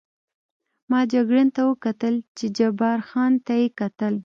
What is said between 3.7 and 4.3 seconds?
کتل.